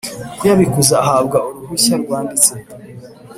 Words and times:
Kuyabikuza 0.37 0.95
ahabwa 1.03 1.37
uruhushya 1.47 1.95
rwanditse 2.03 2.51